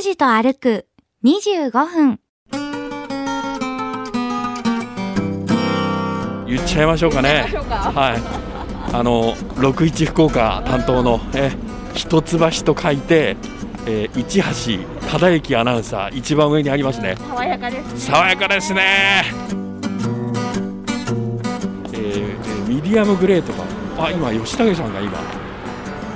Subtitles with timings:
[0.00, 0.86] 拓司と歩く
[1.24, 2.20] 25分。
[6.46, 7.44] 言っちゃいましょうかね。
[7.68, 8.94] はい。
[8.94, 11.52] あの61福岡担当のえ
[11.92, 13.36] 一橋と書いて、
[13.86, 17.16] えー、市橋忠之アナウンサー一番上にありますね。
[17.18, 18.00] 爽やかです、ね。
[18.00, 19.24] 爽やかですね。
[21.92, 23.64] えー、ミディアムグレーとか、
[23.98, 25.20] あ今吉武さんが今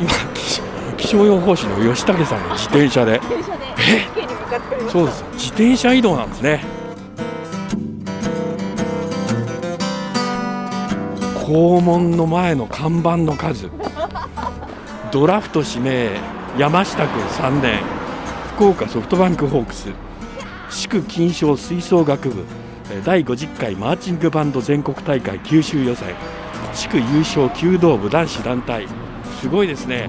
[0.00, 0.10] 今
[0.96, 3.20] 気象予報士の吉武さんが自転車で。
[3.78, 4.24] え
[4.90, 5.24] そうです。
[5.32, 6.64] 自転車移動なんですね。
[11.46, 13.68] 校門の前の看板の数。
[15.12, 16.10] ドラフト指名
[16.58, 17.80] 山下君3年。
[18.56, 19.88] 福岡ソフトバンクホークス。
[20.70, 22.44] 地区金賞吹奏楽部。
[23.04, 26.14] 第50回マーチングバンド全国大会九州予選。
[26.72, 28.86] 地区優勝弓道部男子団体。
[29.40, 30.08] すごいですね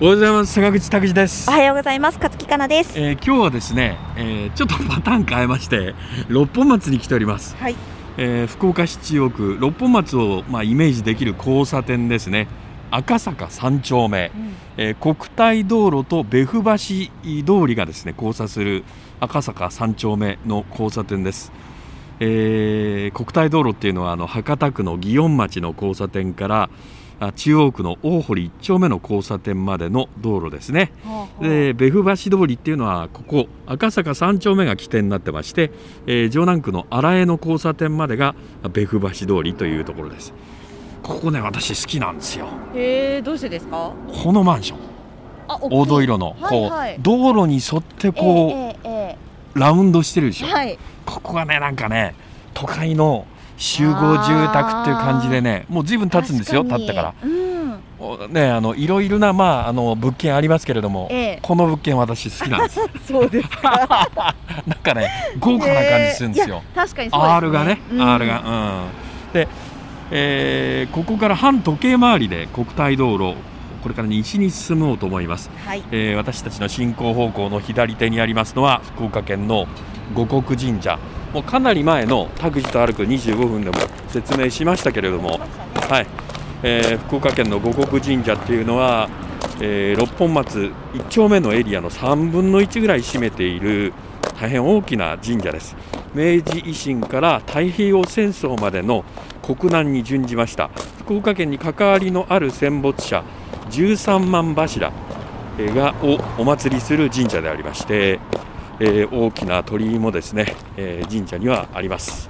[0.00, 0.52] おはようございます。
[0.54, 1.48] 坂口拓司です。
[1.48, 2.18] おはようございます。
[2.18, 5.94] 勝木かなです、えー、今日はですね、えー、ちょっとパターン変えまして
[6.26, 7.76] 六本松に来ております、はい。
[8.16, 12.48] えー、福岡市中央区六本松を、まあ、イメージできる交差点ですね。
[12.90, 18.82] 赤坂3丁目、うん、えー、国体道路と別府橋通りがですね交差する
[19.20, 21.52] 赤坂3丁目の交差点です、
[22.20, 26.70] えー、国体道路っていうのはあの博多区の祇園町の交差点から
[27.36, 30.92] 中央区の大堀1丁目の交差点までの道路ですね、
[31.40, 35.70] で別府橋通りっていうのはここ赤坂3丁目が起点になってまして、
[36.06, 38.34] えー、城南区の荒江の交差点までが
[38.72, 40.34] 別府橋通りというところです。
[41.02, 42.46] ここね私好きなんですよ。
[42.74, 43.92] へえどうしてですか？
[44.22, 44.78] このマンション。
[45.70, 52.14] 黄土色の、こう、はいはい、道路に沿ってこう、えーえー、ラウンドしてるでしょ、はい、ここがねなんかね
[52.54, 64.06] 都会の集合住宅っていう感じでねもうずいぶん経つんですよ経ってから、うん、ねあのいろいろなまああの物件ありますけれども、ええ、この物件私好きなんです そうですか。
[64.66, 66.78] なんかね豪華な感じするんですよ、え。
[66.78, 68.50] ー、確かに、ね、R がね、うん、R がう
[69.30, 69.32] ん。
[69.32, 69.48] で、
[70.10, 73.36] えー、ここから反時計回りで国体道路
[73.82, 79.66] これから西に進もうと思います、はい、えー、私たちの進行方向の左手にありますのは福岡県の
[80.14, 80.98] 五国神社
[81.34, 83.76] もうかなり前の田口と歩く25分でも
[84.08, 85.40] 説明しましたけれども、
[85.88, 86.06] はい。
[86.62, 89.10] えー、福岡県の五国神社っていうのは、
[89.60, 93.92] えー、六本松1丁目のエリアの3分の1ぐらい占めている
[94.40, 95.74] 大変大きな神社です。
[96.14, 99.04] 明治維新から太平洋戦争までの
[99.42, 100.70] 国難に準じました。
[101.00, 103.24] 福岡県に関わりのある戦没者
[103.70, 104.92] 13万柱
[105.58, 108.18] がをお祭りする神社でありまして
[108.80, 112.28] えー、大きな鳥居もですね、えー、神社にはあります。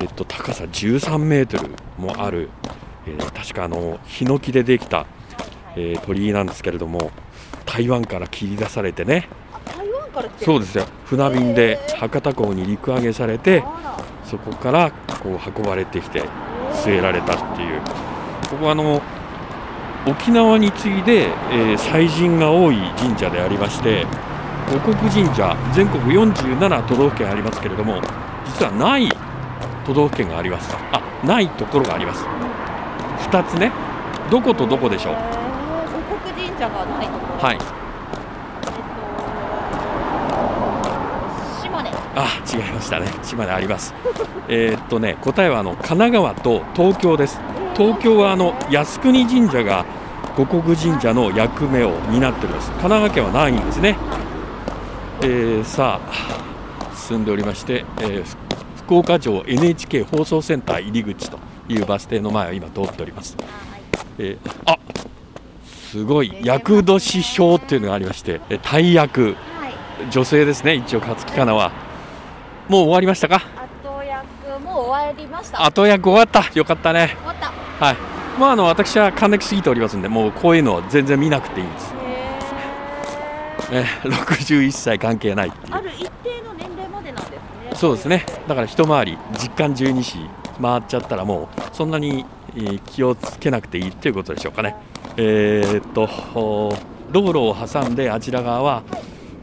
[0.00, 2.50] えっと高さ13メートルもある、
[3.06, 5.06] えー、確かあのヒノキでできた、
[5.74, 7.10] えー、鳥居なんですけれども、
[7.64, 9.28] 台湾から切り出されてね。
[10.38, 10.86] そうですよ。
[11.06, 13.64] 船便で博多港に陸揚げされて、
[14.24, 14.90] そこから
[15.22, 16.22] こう運ばれてきて
[16.72, 17.80] 据えられたっていう。
[18.50, 19.02] ここはあの
[20.06, 24.06] 沖縄に次いで、えー、祭神が多い神社でありまして。
[24.72, 28.00] 五国神社全国47都道府県ありますけれども
[28.44, 29.08] 実はない
[29.84, 32.24] 都道府県がありますあないところがあります。
[33.30, 33.72] 2つね。
[34.30, 35.14] どことどこでしょう？
[36.10, 37.48] 五国神社がないところ。
[37.48, 37.58] はい、
[42.16, 43.06] あ違いましたね。
[43.22, 43.94] 島根あります。
[44.48, 47.40] えっとね答えはあの神奈川と東京です。
[47.76, 49.84] 東京はあの靖国神社が
[50.36, 52.70] 五国神社の役目を担っております。
[52.72, 53.96] 神奈川県はないんですね
[55.26, 58.24] えー、さあ進んでおりまして、えー、
[58.76, 63.36] 福岡城 NHK 放送センター入り口というバス停の前を今通っております、
[64.18, 64.78] えー、あ
[65.64, 69.34] すごい厄年表っていうのがありまして大役、
[70.12, 71.72] 女性ですね一応勝木かなは。
[72.68, 73.42] もう終わりましたか？
[73.82, 75.64] 後役もう終わりました。
[75.64, 76.56] 後役終わった。
[76.56, 77.16] よかったね。
[77.18, 77.84] 終わった。
[77.84, 77.96] はい。
[78.38, 81.95] まああの私は還暦過ぎておりますんでもうこういうのを全然見なくていいんです
[83.72, 87.38] え61歳関係ないある一定の年齢までなんですね。
[87.74, 88.24] そうですね。
[88.46, 90.18] だから一回り実感十二支
[90.60, 92.24] 回っちゃったらもうそんなに
[92.86, 94.76] 気をつけなくていいっていうことでしょうかね。
[95.16, 96.08] えー、っと
[97.12, 98.82] 道路を挟んであちら側は、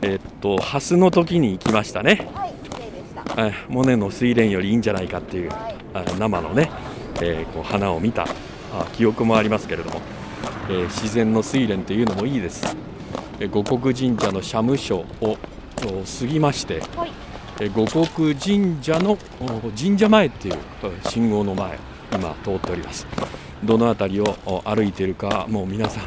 [0.02, 3.48] えー、っと蓮の時に行きましたね、はい、綺麗でした。
[3.48, 5.76] えモネの睡蓮よりいいんじゃないかっていう、はい。
[5.94, 6.72] あ生のね、
[7.22, 10.02] えーこう花を見たあ記憶もありますけれども、
[10.70, 12.93] えー自然の睡蓮というのもいいです、えー
[13.52, 15.38] 五国神社の社務所をお
[16.20, 17.12] 過ぎまして、はい。
[17.60, 20.56] えー五国神社のお神社前っていう
[21.06, 21.78] お信号の前
[22.12, 23.06] 今通っております
[23.64, 26.04] どの辺りをお歩いているかもう皆さん、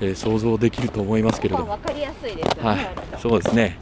[0.00, 2.62] えー想像できると思いますけれまあ、どもわかりやすいですよね。
[2.62, 2.88] はい、
[3.20, 3.78] そうですね。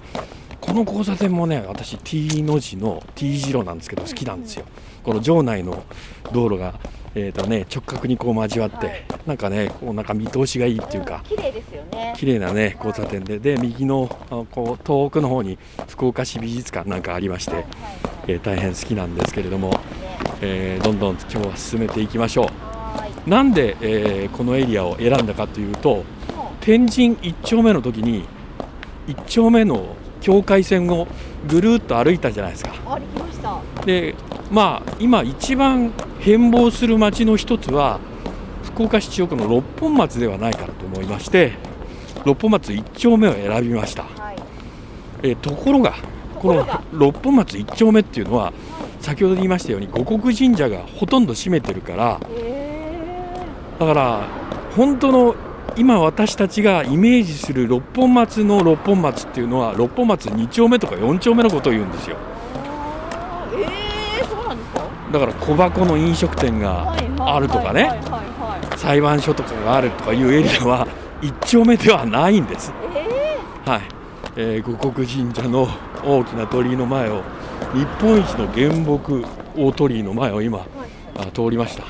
[0.61, 4.65] この交差点もね、私 T の字の T 字路なんですけど好きなんですよ。
[5.05, 5.85] この場内の
[6.33, 6.75] 道路が
[7.15, 9.05] えーとね直角にこう交わって、はい。
[9.27, 11.23] なんかねこうなんか見通しがいいっていうか。
[11.29, 12.13] 綺麗ですよね。
[12.17, 15.59] 綺麗なね交差点でで右のあこう遠くの方に
[15.89, 17.65] 福岡市美術館なんかありまして、はい
[18.27, 19.83] えー大変好きなんですけれども、はいね。
[20.41, 26.05] えーどんどん今日は進めていきましょはうなんで、えーこのエリアを選んだかというと
[26.61, 28.25] 天神1丁目の時に
[29.07, 31.07] 1丁目の境界線を
[31.47, 32.73] ぐるっと歩いたじゃないですか。
[32.73, 33.61] う歩きました。
[33.85, 34.15] で
[34.51, 38.01] まあ今一番変貌する街の一つは
[38.63, 41.53] 福岡市中央区の六本松ではないかなと思いまして
[42.25, 44.37] 六本松1丁目を選びました、はい。
[45.23, 45.95] えーところが
[46.41, 48.55] この六本松1丁目っていうのは
[49.01, 52.89] 先ほど言いましたように五国神社がほとんど占めてるからへ
[53.79, 54.29] だから
[54.75, 55.35] 本当の
[55.77, 64.85] 今私たちがイメージする六本松の六本松っていうのは六本松2丁目とか4丁目のことを言うんですよーえー、そうなんですか？
[65.13, 68.01] だから小箱の飲食店があるとかね。
[68.77, 70.87] 裁判所とかがあるとかいうエリアは
[71.23, 73.83] 1丁目ではないんですえはい、
[74.37, 75.69] えー五国神社の
[76.05, 77.23] 大きな鳥居の前を
[77.73, 79.25] 日本一の原木
[79.57, 80.87] 大鳥居の前を今ー、は
[81.25, 81.29] い。
[81.29, 81.85] あ通りました、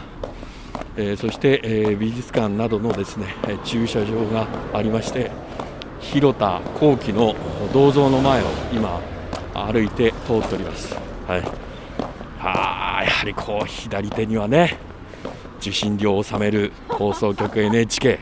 [0.96, 5.30] えーそして、えー美術館などのですねえー駐車場がありまして
[6.00, 7.34] 広田後期の
[7.72, 9.00] 銅像の前を今
[9.54, 10.94] 歩いて通っております。
[11.26, 11.40] はい。
[12.38, 14.76] はーやはりこう左手にはね
[15.60, 18.18] 受信料を納める放送局 NHK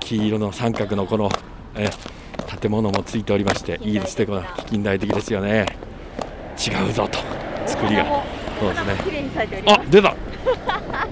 [0.00, 1.30] 黄色の三角のこの、
[1.74, 2.18] えー
[2.60, 5.66] 建物もついておりましていいですねこの近代的ですよね。
[6.58, 7.18] 違うぞと
[7.66, 8.04] 作りが。
[8.58, 9.62] そうですね。
[9.66, 10.16] あ出た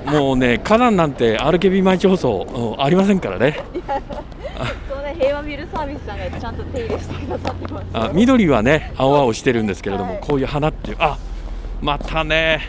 [0.06, 3.58] もうね花壇なんて RKB 毎日放送うんありませんからね
[4.88, 7.86] そうね、平和ビルサービスさんがちゃんと手入れしてくださってます。
[7.92, 11.18] あ緑はね青々してるんですけれども、はいこういう花っていうあ
[11.80, 12.60] またね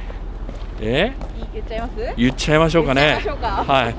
[0.81, 1.13] え？
[1.53, 2.13] 言っちゃいます？
[2.17, 3.95] 言っちゃいましょうかねはい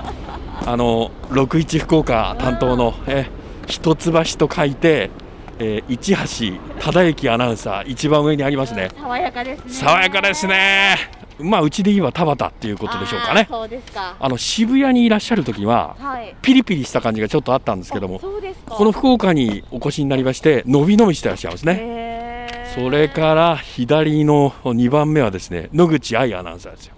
[0.66, 3.26] あの61福岡担当のえ
[3.66, 5.10] 一橋と書いて、
[5.58, 6.14] えー、市
[6.50, 9.72] 橋忠之アナウンサー一番上にありますね爽やかですね。
[9.72, 10.46] 爽やかです。
[10.46, 10.96] ね
[11.38, 13.46] まあうちで言えば田畑っていうことでしょうかね。
[13.48, 14.16] そうですか。
[14.18, 16.34] あの渋谷にいらっしゃる時ははい。
[16.42, 18.20] ピリピリした感じがちょっとあったんですけども。
[18.66, 22.66] この福岡にお越しになりまして伸び伸びしてらっしゃいますね。
[22.74, 26.94] それから左の2番目はですね野口愛アナウンサーですよ。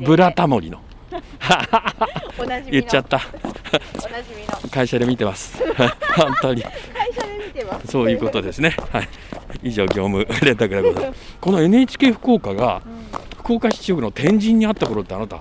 [0.00, 0.80] ブラタモリ の。
[2.70, 3.20] 言っちゃった。
[3.98, 4.68] おなじみの。
[4.70, 5.62] 会社で見てます。
[6.16, 6.62] 本当に。
[6.62, 6.72] 会
[7.12, 7.86] 社で見てます。
[7.88, 8.74] そういうことですね。
[8.92, 9.08] はい。
[9.62, 11.36] 以上業務連絡でございます。
[11.40, 12.82] この NHK 福岡が
[13.42, 15.38] 福岡市中区の天神にあった頃ってあなた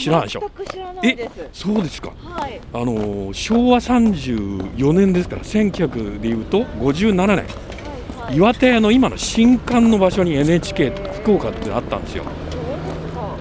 [0.00, 0.40] 知らないでしょ？
[0.40, 1.62] 全く知らないです。
[1.64, 2.60] そうですかはい。
[2.72, 8.36] あのー昭和34年ですから1900でいうと57年はいはい。
[8.36, 10.90] 岩手屋の今の新館の場所に NHK
[11.22, 12.24] 福岡ってあったんですよ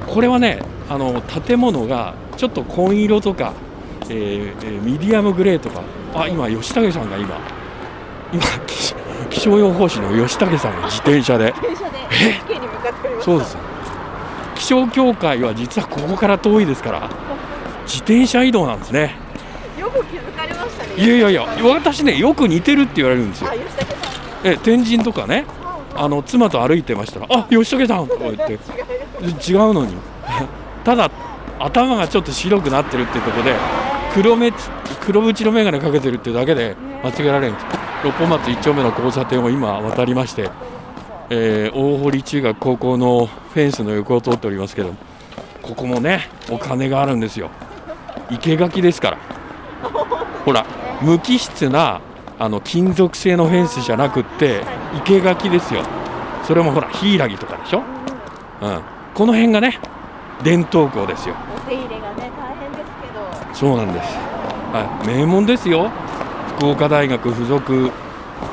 [0.08, 3.54] これはねあの建物がちょっと紺色とか、
[4.10, 5.82] えーえーミディアムグレーとか
[6.16, 7.38] あ今吉武さんが今
[8.34, 8.94] 今気
[9.30, 11.98] 気象予報士の吉武さんが自転車で電車で
[12.50, 13.26] NHK に向かっております。
[13.26, 13.58] そうです
[14.62, 17.10] 気象協会は実はここから遠いですから
[17.86, 19.16] 自転車移動なんですね
[19.76, 21.04] よく気づかれましたね。
[21.04, 23.50] いやいやいや私ねよく似てるって言われるんですよ。
[24.44, 25.46] え天神とかね
[25.96, 29.96] あの妻と歩いてましたら「あ吉武さん!」とか言って違うのに
[30.86, 31.10] ただ
[31.60, 33.56] 頭がちょっと白くなってるっていうところで
[34.14, 34.54] 黒目
[35.00, 37.56] 黒縁の眼鏡かけてるっていうだけで間違えられん
[38.04, 40.50] 六本松1丁目の交差点を今渡りまして、
[41.34, 44.94] えー大堀中学高校のフェンスの横を通っておりますけど
[45.62, 47.50] ここもねお金があるんですよ。
[48.44, 49.18] 生垣ですから。
[50.44, 50.66] ほら
[51.02, 52.02] 無機質な
[52.38, 54.62] あの金属製のフェンスじゃなくって
[55.06, 55.84] 生垣ですよ。
[56.46, 57.84] それもほらヒイラギとかでしょ、
[58.62, 58.82] うん、
[59.14, 59.80] この辺がね
[60.44, 61.36] 伝統校ですよ。
[61.56, 63.08] お手入れがね大変ですけ
[63.48, 63.56] ど。
[63.56, 64.18] そうなんです、
[64.74, 65.90] はい、名門ですよ。
[66.58, 67.92] 福岡大学附属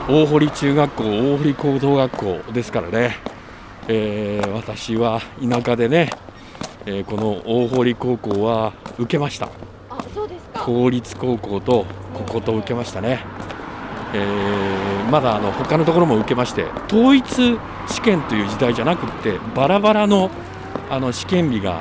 [0.09, 3.17] 大堀中学校大堀高等学校ですからね、
[3.89, 6.11] えー私は田舎でね、
[6.87, 9.49] えーこの大堀高校は受けました。
[9.91, 10.61] あ、そうですか。
[10.61, 13.21] 公立高校とここと受けましたね、
[14.15, 20.31] えー、まだあの他のところも受けまして統一試験という時代じゃなくってバラバラの
[20.91, 21.81] あの試験日が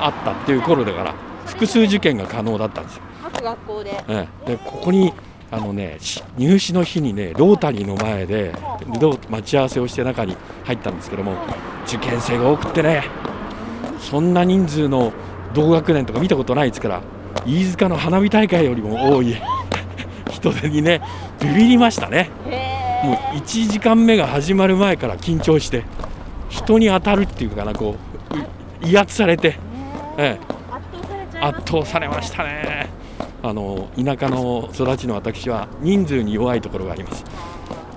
[0.00, 1.14] あったっていう頃だから
[1.46, 3.02] 複数受験が可能だったんですよ。
[3.22, 4.28] 各学校で,、え。
[4.46, 5.12] でここに
[5.50, 5.98] あのね
[6.38, 8.52] 入試の日にねロータリーの前で
[9.28, 11.34] 待ち合わせをして中に入ったんですけども
[11.86, 13.04] 受験生が多くってね
[13.98, 15.12] そんな人数の
[15.54, 17.02] 同学年とか見たことないですから
[17.44, 19.36] 飯塚の花火大会よりも多い
[20.30, 21.00] 人手にね
[21.40, 22.30] ビビりましたね。
[23.02, 25.84] もう1時間目が始まる前から緊張して
[26.50, 27.96] 人に当たるっていうかなこ
[28.82, 29.58] う威圧されて、
[30.18, 30.38] え。
[30.38, 32.89] え、圧倒されましたね
[33.42, 37.24] あの田舎の育ちの私は人数に弱いところがあります、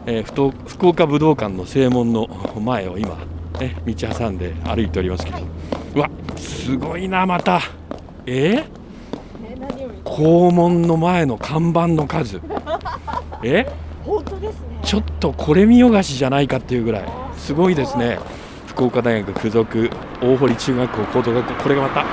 [0.06, 2.28] えー、福岡武道館の正門の
[2.62, 3.18] 前を今、
[3.60, 5.40] ね、道挟んで歩いておりますけど、
[5.96, 7.62] うわすごいなまた。
[8.26, 8.66] えー、
[10.06, 12.40] 校門の前の看板の数。
[13.44, 13.68] え？
[14.06, 14.80] 本当ですね。
[14.82, 17.04] ちょっとこれ見よがしじゃないかっていうぐらい。
[17.36, 18.18] すごいですね。
[18.68, 19.90] 福岡大学附属
[20.22, 21.64] 大堀中学校高等学校。
[21.64, 22.06] これがまた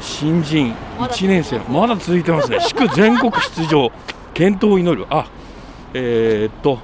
[0.00, 2.58] 新人1年生まだ続いてますね。
[2.68, 3.90] 祝全国出場
[4.34, 5.06] 健闘を祈る。
[5.08, 5.26] あ
[5.94, 6.78] えー、っと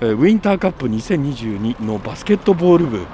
[0.00, 3.06] ウィンターカップ2022のバスケットボール部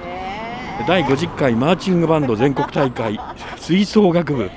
[0.87, 3.19] 第50回マーチングバンド全国大会
[3.57, 4.51] 吹奏楽部、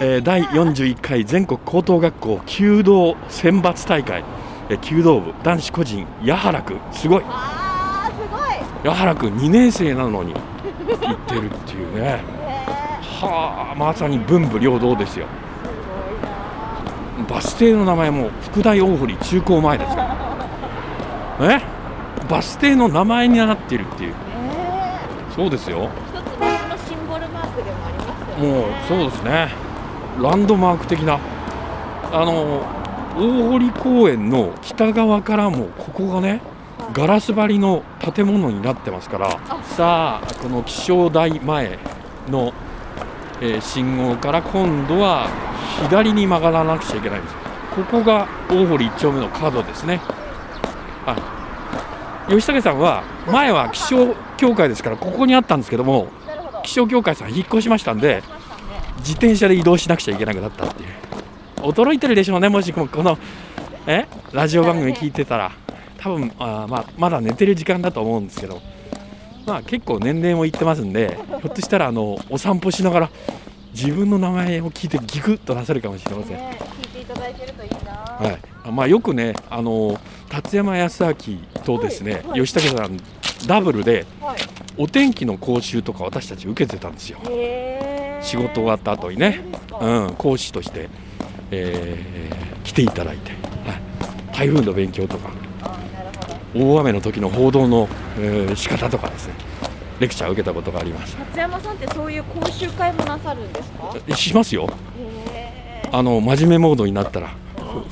[0.00, 4.24] えー、第41回全国高等学校弓道選抜大会、
[4.70, 7.24] えー、弓道部男子個人矢原君すごい。
[8.84, 10.40] 矢原君2年生なのに行
[11.12, 12.22] ってるっていうね。
[13.02, 15.26] はあまさに文武両道ですよ。
[17.28, 20.02] バス停の名前も福大大堀中高前ですか
[21.38, 21.56] ら。
[21.56, 21.60] え？
[22.28, 24.14] バス停の名前になっているっていう
[25.34, 25.88] そうですよ。
[26.14, 28.52] 一つ別のシンボルマークでもありますよね。
[28.52, 29.48] もうそうですね。
[30.20, 31.18] ランドマーク的な。
[32.12, 32.62] あの
[33.16, 36.42] 大堀公園の北側からもここがね
[36.92, 37.82] ガラス張りの
[38.14, 39.30] 建物になってますから
[39.62, 41.78] さあこの気象台前
[42.28, 42.52] の、
[43.40, 45.28] えー、信号から今度は
[45.84, 47.34] 左に曲がらなくちゃいけないんです。
[47.74, 50.00] ここが大堀1丁目の角ですね
[52.38, 56.08] 吉武さんは前は気象協会ですからここにあったんですけども
[56.64, 58.22] 気象協会さん引っ越しましたんで
[58.98, 60.88] 自転車で移動しなくちゃいけなくなったっていう
[61.62, 63.18] 驚いてるでしょうねもしこの
[63.86, 65.52] えラジオ番組聞いてたら
[65.98, 68.60] 多分あ、まあ、まだ寝てる時間だと思うんですけど
[69.46, 73.10] まあ結構年齢もいってますんでひょっとしたらあのお散歩しながら
[73.72, 76.36] 自分の名前を聞いてギクッとなさるかもしれません。
[76.38, 77.92] 聞いていただいてるといいな。
[77.92, 78.70] はい。
[78.70, 79.98] まあよくねあの
[80.28, 81.14] 達山康明
[81.62, 82.98] とですね、はい、吉武さん
[83.46, 84.38] ダブルで、はい、
[84.76, 87.18] お天気の講習とか私たち受けてたんですよ。
[88.20, 89.40] 仕事終わった後にね、
[89.80, 90.88] うん、講師として、
[91.50, 93.36] えー、来ていただいて、は
[94.32, 95.30] い、台風の勉強とか
[96.54, 97.88] 大雨の時の報道の、
[98.18, 99.34] えー、仕方とかですね。
[100.00, 101.16] レクチャーを受けたことがあります。
[101.16, 104.16] 達山さんってそういう講習会もなさるんですか？
[104.16, 104.68] しますよ。
[105.92, 107.30] あの真面目モードになったら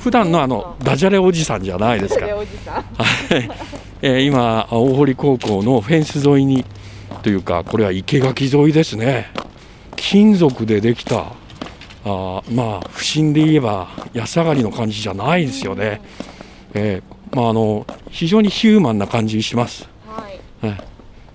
[0.01, 2.25] 普段のあのダジャレおじさんじゃないですか。
[2.25, 2.35] はい、
[4.01, 6.65] えー、今大堀高校のフェンス沿いに
[7.21, 9.29] というかこれは生垣沿いですね。
[9.95, 11.33] 金属でできた
[12.03, 16.01] あまあ不審で言えば安上がりの感じじゃないですよね。
[16.73, 19.87] えー、まああの非常にヒューマンな感じします。
[20.07, 20.77] はい、え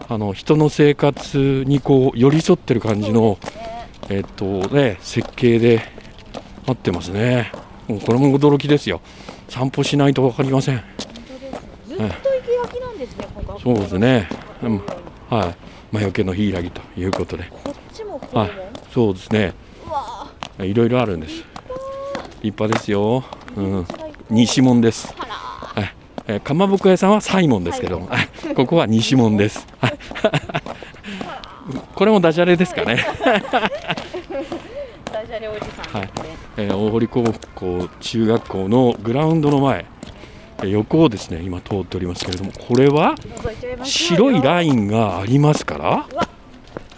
[0.09, 3.39] あの人の生活にこう寄り添ってる感じの、
[4.09, 4.45] えっと
[4.75, 5.83] ね設計で
[6.67, 7.53] 合ってますね。
[7.89, 9.01] もうこれも驚きですよ。
[9.49, 10.83] 散歩しないと分かりません。
[11.87, 13.27] ずっと生け垣なんですね、
[13.63, 14.29] そうですね、
[14.63, 14.83] うん、
[15.31, 15.57] はい。
[15.93, 17.45] 魔除けのヒイラギということで。
[17.45, 18.51] こっちもはい。
[18.93, 19.55] そうですね。
[20.61, 21.45] いろいろあるんです。
[22.43, 22.69] 立派。
[22.69, 23.25] ですよ、
[23.57, 23.87] うん、
[24.31, 25.15] 西門です。
[25.17, 25.95] はい。
[26.29, 29.67] えかまぼこ屋さんはサイモンですけども、はい、 ここは西門です。
[31.95, 33.05] これもダジャレですかね。
[35.37, 36.11] ダジャレおじさん、ね、はい。
[36.57, 37.25] えー、大堀高
[37.55, 39.85] 校中学校のグラウンドの前
[40.65, 43.15] 横をですね今通っておりますけれどもこれは
[43.85, 46.07] 白いラインがありますから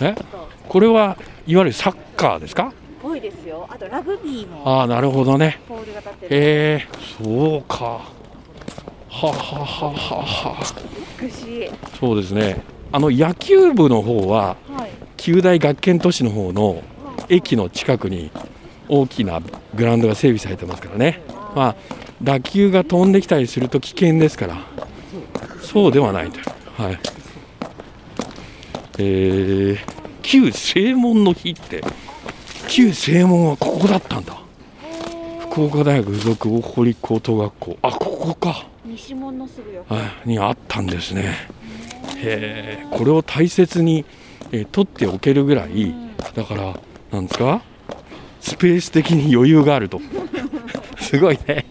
[0.00, 0.14] え？
[0.68, 1.16] これは
[1.48, 2.72] いわゆるサッカーですか？
[3.02, 3.66] ぽいですよ。
[3.68, 5.60] あとラグビーもああなるほどね。
[5.68, 5.80] ポ
[6.30, 7.84] えー、そうか。
[7.84, 8.02] は
[9.08, 10.74] はははは。
[11.20, 11.70] 美しい。
[11.98, 12.62] そうですね。
[12.92, 14.90] あの野球部の方ははい。
[15.16, 16.80] 九大学研都市の方の
[17.28, 18.30] 駅の近くに
[18.88, 19.40] 大きな
[19.74, 21.22] グラウンドが整備されてますからね、
[21.54, 21.76] まあ、
[22.22, 24.56] 打球が飛んできたりすると危険ですから。
[25.60, 26.98] そうではないという、はい。
[28.98, 29.78] えー、
[30.22, 31.84] 旧正門の日って
[32.68, 34.38] 旧正門はここだったんだ。
[35.50, 37.78] 福岡大学附属大堀高等学校。
[37.82, 39.94] あここか、西門のすぐ横。
[39.94, 41.34] はい、にあったんですね。
[42.16, 44.04] へえこれを大切に、
[44.52, 45.94] えー取っておけるぐらい
[46.34, 46.78] だから
[47.12, 47.62] なんですか？
[48.40, 50.00] スペース的に余裕があると。
[51.00, 51.64] すごいね。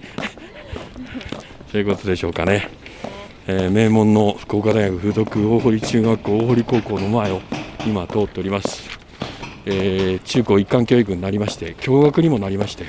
[1.71, 2.69] そういうことでしょうかね、
[3.45, 7.41] えー名門の福岡大学附属大堀中学校大堀高校の前を
[7.85, 8.83] 今通っております、
[9.65, 12.85] えー中高一貫教育になりまして共学にもなりまして、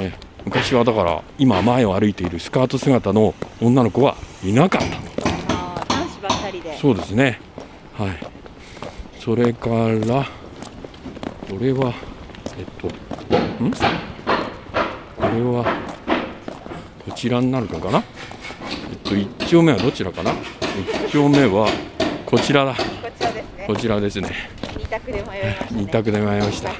[0.00, 0.12] えー
[0.46, 5.24] 昔はだから今前を歩いているスカート姿の女の子はいなかった
[5.94, 6.76] 男子ばっかりで。
[6.78, 7.38] そうですね。
[7.96, 8.16] はい。
[9.20, 10.26] それから、
[11.48, 11.94] これは、
[12.58, 13.70] えっと、ん？
[13.70, 13.76] こ
[15.22, 15.64] れは、
[17.04, 18.02] こちらになるのかな？
[18.90, 21.68] えっと、1丁目はどちらかな ?1 丁目は、
[22.26, 22.74] こちらだ。
[22.74, 22.80] こ
[23.18, 24.30] ちらですねこちらですね。
[24.76, 26.74] 二択で迷いました、ね、二択で迷いましたは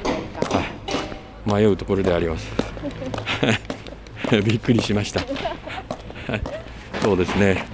[1.47, 1.53] い。
[1.53, 2.51] 迷うところであります。
[4.45, 5.21] びっくりしました。
[5.21, 5.27] は
[6.37, 6.41] い
[7.03, 7.65] そうですね。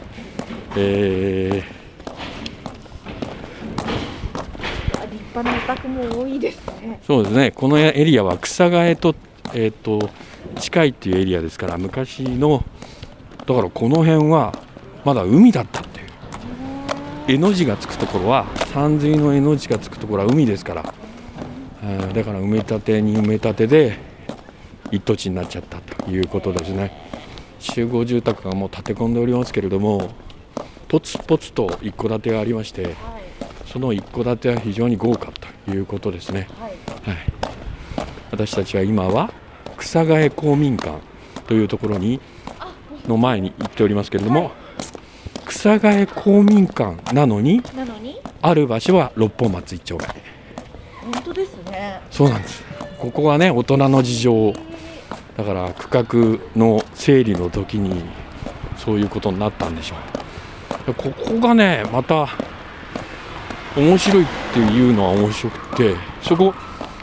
[0.76, 1.80] えー
[5.00, 9.14] あ立派なお宅も多いですねそうですね、このエリアは草替えと,、
[9.54, 10.10] えー、と
[10.58, 12.64] 近いっていうエリアですから、昔の、
[13.46, 14.54] だからこの辺は
[15.04, 16.06] まだ海だったっていう、
[17.28, 20.94] 江の字がつくところは、山水の江の字がつくところは海ですから、
[21.82, 23.96] えーだから埋め立てに埋め立てで
[24.90, 26.92] 一等地になっちゃったということですね。
[27.58, 30.10] 集合住宅がもう建て込んでおりますけれども、
[30.88, 32.94] ポツポツと一戸建てがありまして、はい。
[33.66, 36.48] その一戸建ては非常に豪華ということですね。
[36.58, 36.69] はい
[37.04, 37.16] はい、
[38.30, 39.32] 私たちは今は
[39.76, 40.98] 草替え公民館
[41.46, 42.20] というところに
[43.06, 44.50] の前に行っておりますけれども、はい
[45.50, 47.60] 草替え公民館なのに
[48.40, 50.06] ある場所は六本松一丁目。
[51.12, 52.00] 本当ですね。
[52.10, 52.62] そうなんです。
[52.98, 54.52] ここはね大人の事情
[55.36, 58.04] だから区画の整理の時に
[58.76, 59.96] そういうことになったんでしょ
[60.84, 60.86] う。
[60.86, 62.28] でここがねまた
[63.76, 66.54] 面白いっていうのは面白くてそこ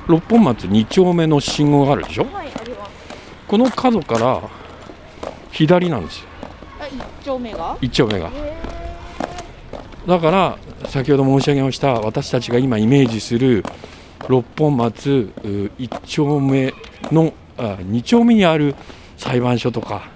[0.07, 2.25] 六本松2丁目の信号があるでしょ？
[2.33, 2.47] はい
[3.47, 4.41] この角から
[5.51, 6.27] 左なんですよ。
[6.81, 8.27] あ一丁目が？1丁目が。
[8.27, 8.57] へ
[10.05, 10.57] だから
[10.89, 13.63] 先ほど申し上げました私たちが今イメージする
[14.27, 16.73] 六本松1丁目
[17.11, 18.75] のあ2丁目にある
[19.17, 20.09] 裁判所とか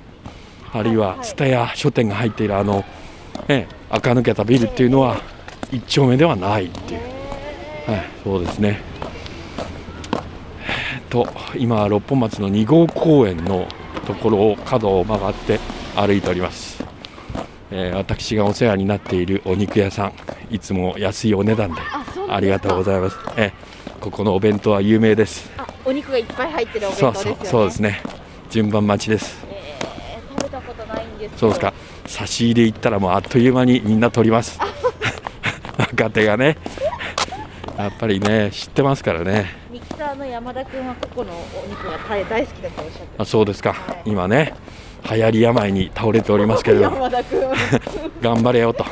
[0.74, 2.86] あるいははい蔦屋書店が入っているあの、
[3.48, 5.22] ね、垢抜けたビルっていうのは
[5.72, 7.02] 1丁目ではないっていう、
[7.90, 8.91] はい、そうですね。
[11.12, 13.68] えーと今六本松の2号公園の
[14.08, 15.60] ところを角を曲がって
[15.94, 16.82] 歩いております。
[17.70, 20.14] えー私がお世話になっているお肉屋さん。
[20.50, 21.82] いつも安いお値段で
[22.30, 23.52] ありがとうございます、えー
[24.02, 25.52] ここのお弁当は有名です。
[25.58, 27.38] あお肉がいっぱい入ってるお弁そう当ですよね。
[27.42, 28.02] そうそうですね。
[28.50, 29.46] 順番待ちです。
[29.52, 31.74] えー食べたことないんですそうですか。
[32.06, 34.60] 差し入れ行ったらもうあっという間にみんな取ります。
[35.78, 36.58] 若手がね
[37.78, 39.48] やっぱりね知ってますからね。
[39.72, 44.02] ミキサーの山田君はここのお肉が大大好きだとおっしゃってあそうですか、はい。
[44.06, 44.54] 今ね
[45.10, 47.42] 流行り病に倒れておりますけれど山田君
[48.22, 48.86] 頑張れよと。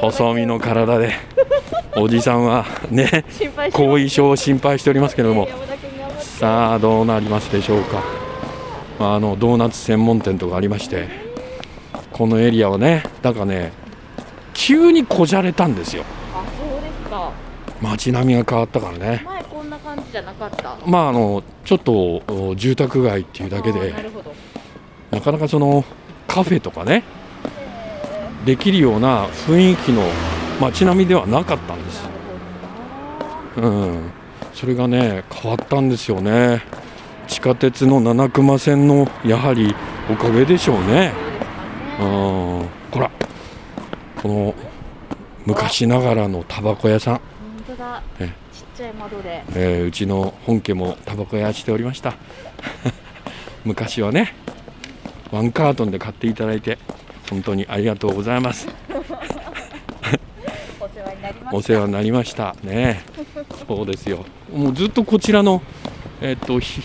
[0.00, 1.12] 細身の体で。
[1.96, 3.24] おじさんはね
[3.72, 5.48] 後遺症を心配しておりますけれども。
[6.20, 8.02] さあどうなりますでしょうか、
[8.98, 11.08] まあ、あのドーナツ専門店とかありまして
[12.12, 13.72] このエリアはねだからね
[14.54, 16.04] 急にこじゃれたんですよ
[17.82, 19.22] 街並みが変わったからね。
[19.24, 20.76] 前こんな感じじゃなかった？
[20.86, 21.92] まああのちょっと
[22.28, 23.94] お住宅街っていうだけで
[25.10, 25.84] なかなかその
[26.28, 27.02] カフェとかね
[28.44, 30.02] できるような雰囲気の
[30.60, 32.08] 街並みではなかったんです。
[33.56, 34.10] うん、
[34.54, 36.62] それがね変わったんですよね。
[37.26, 39.74] 地下鉄の七熊線のやはり
[40.10, 41.12] おかげでしょうね。
[41.98, 42.68] そうんね。
[42.90, 43.10] ほら
[44.22, 44.54] この
[45.46, 47.20] 昔ながらのタバコ屋さん
[47.98, 48.28] ちっ
[48.74, 52.14] ちちゃい窓で、えー、うちの本家もタバコ屋しておりました。
[53.64, 54.34] 昔はね
[55.30, 56.78] ワンカートンで買っていただいて
[57.28, 58.68] 本当にありがとうございます。
[61.52, 62.54] お世話になりました。
[62.62, 63.02] ね
[63.66, 64.24] そうですよ。
[64.54, 65.62] もうずっとこちらの
[66.20, 66.82] えっとひ、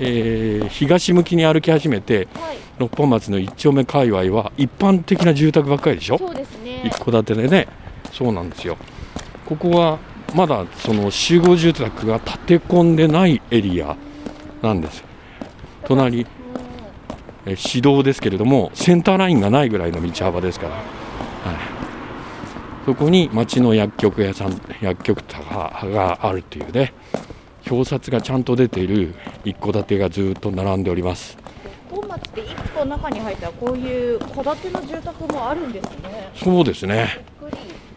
[0.00, 2.56] えー東向きに歩き始めてはい。
[2.78, 6.18] 六本松の一丁目界隈は一般的な住宅ばっかりでしょ？
[6.18, 6.82] そうですね。
[6.84, 7.68] 一戸建てでね。
[8.12, 8.76] そうなんですよ。
[9.46, 9.98] ここは
[10.36, 13.96] まだその集合住宅が建て込んでないエリア
[14.60, 15.02] なんです
[15.86, 16.26] 隣う
[17.46, 20.84] えー市道ですけれどもセンターラインがないぐらいの道幅ですから、はい、
[22.84, 26.92] そこに町の薬局屋さん薬局ががあるっていうね
[27.70, 31.36] 表札がちゃんと出ている一戸建てがずっと並んでおります。
[31.36, 36.30] ん本町って一個中に入ったらこういう戸建ての住宅もあるんですね。
[36.36, 37.24] そうですね。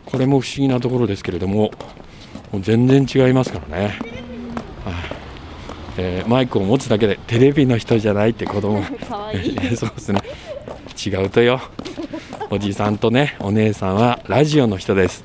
[0.05, 1.69] これも不思議なところですけれども
[2.51, 3.93] もう全然違いますからね、はい。
[5.97, 8.81] えーマイクを持つだけでテレビの人じゃないって子供。
[8.81, 9.47] がかわい。
[9.49, 10.21] い そうですね。
[11.05, 11.59] 違うとよ。
[12.49, 15.23] おじさんとねお姉さんはラジオの人です。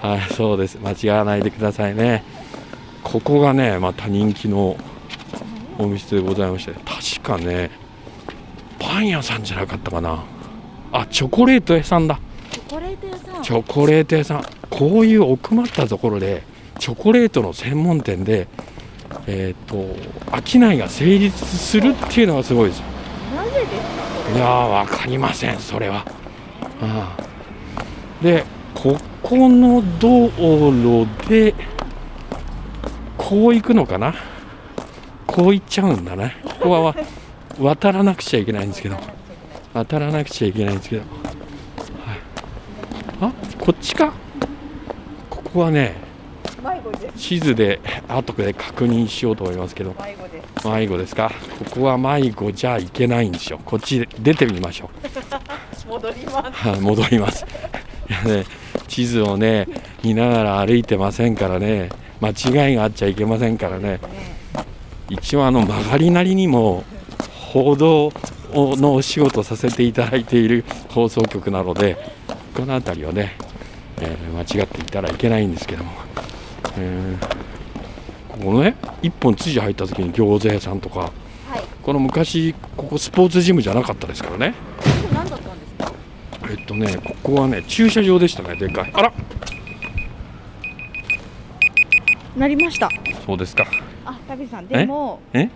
[0.00, 0.78] はいそうです。
[0.82, 2.24] 間違わないでくださいね。
[3.04, 4.76] ここがねまた人気の
[5.78, 7.70] お店でございまして確かね
[8.78, 10.24] パン屋さんじゃなかったかな。
[10.92, 12.18] あチョコレート屋さんだ。
[12.50, 14.44] チョコレート屋さん。
[14.70, 16.42] こういう奥まったところで
[16.78, 18.48] チョコレートの専門店で
[19.26, 19.76] えっ、と
[20.44, 22.80] 商いが成立するっていうのがすごいです。
[23.34, 23.70] なぜです
[24.32, 26.04] かいやー分かりませんそれは、
[26.80, 27.22] ああ。
[28.22, 31.54] でここの道路で
[33.16, 34.14] こう行くのかな？
[35.26, 36.96] こう行っちゃうんだねここはわ
[37.58, 38.96] 渡らなくちゃいけないんですけど。
[39.74, 42.18] 渡らなくちゃいけないんですけど、はい、
[43.20, 44.12] あこっちか？
[45.28, 45.94] ここはね
[47.16, 49.94] 地図で後で確認しようと思いますけど。
[50.64, 51.14] 迷子です。
[51.14, 51.30] か？
[51.70, 53.60] ここは迷子じゃいけないんですよ。
[53.64, 54.90] こっちで出てみましょ
[55.84, 55.88] う。
[55.88, 56.68] 戻ります。
[56.68, 57.46] はい戻ります。
[58.08, 58.44] いやね
[58.88, 59.66] 地図をね
[60.02, 61.88] 見ながら歩いてませんからね。
[62.20, 62.30] 間
[62.68, 63.92] 違いがあっちゃいけませんからね。
[63.92, 64.00] ね
[65.08, 66.84] 一応あの曲がりなりにも
[67.52, 68.12] 報道
[68.52, 71.96] のお仕事をさせていただいている放送局なので
[72.54, 73.36] この辺りはね、
[74.00, 75.90] えー間違っていたらいけないんですけども、
[76.78, 77.36] えー。
[78.28, 81.12] ここね一本筋入った時に餃子屋さんとかはい。
[81.82, 84.54] この昔ここスポーツジムじゃなかったですからね。
[84.78, 85.92] これ何だったんですか？
[86.50, 88.90] えっとねここはね駐車場でしたねでかい。
[88.92, 89.12] あら。
[92.36, 92.90] なりました。
[93.24, 93.66] そうですか。
[94.04, 95.48] あタビさんでもえ？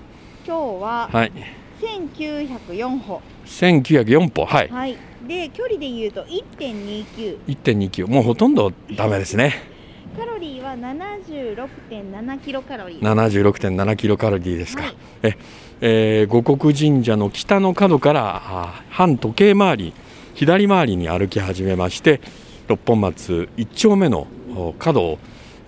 [0.46, 1.32] 今日ははい。
[1.80, 3.20] 1904歩。
[3.46, 4.46] 1904歩。
[4.46, 4.68] はい。
[4.68, 4.96] はい。
[5.26, 9.69] で距離で言うと1.29 1.29もうほとんどダメですね
[10.16, 13.00] カロリーは76.7キロカロリー。
[13.00, 14.96] 76.7キロカロリーですか、はい。
[15.22, 15.36] え
[15.82, 19.94] えー五穀神社の北の角からあ反時計回り
[20.34, 22.20] 左回りに歩き始めまして
[22.68, 25.18] 六本松一丁目のお角を、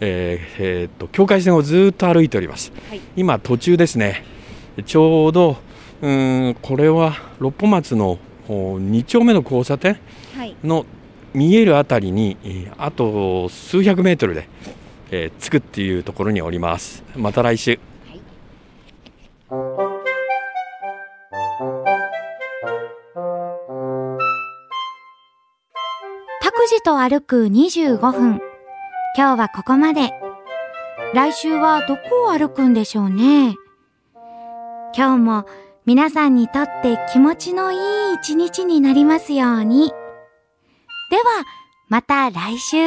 [0.00, 2.72] えーえーっと境界線をずーっと歩いております。
[2.90, 3.00] はい。
[3.16, 4.24] 今途中ですね。
[4.84, 5.56] ちょうど
[6.02, 9.98] うーんこれは六本松のお2丁目の交差点
[10.36, 10.56] はい。
[10.64, 10.84] の
[11.34, 12.36] 見えるあたりに
[12.78, 14.48] あと数百メートルで、
[15.10, 17.78] えー着くっていうところにおりますまた来週
[26.40, 28.40] 拓司と歩く25分。
[29.16, 30.12] 今日はここまで。
[31.14, 33.56] 来週はどこを歩くんでしょうね。
[34.96, 35.46] 今日も
[35.84, 37.76] 皆さんにとって気持ちのい
[38.12, 39.92] い一日になりますように。
[41.12, 41.24] では、
[41.90, 42.78] また来週。